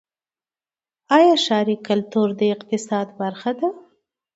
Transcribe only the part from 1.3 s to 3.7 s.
ښاري کلتور د اقتصاد برخه ده؟